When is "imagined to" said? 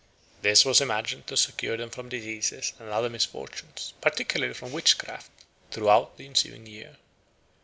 0.81-1.37